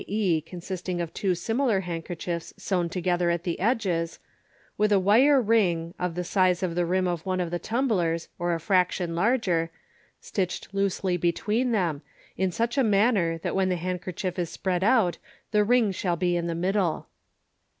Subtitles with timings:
[0.07, 4.17] e., consisting of two similar handkerchiefs sewn together at the edges),
[4.75, 8.27] with a wire ring (of the size of the rim of one of the tumblers,
[8.39, 9.69] or a fraction larger)
[10.19, 12.01] stitched loosely between them,
[12.35, 15.19] in such manner that when the handkerchief is spread out
[15.51, 17.05] the ring shall be in the middle.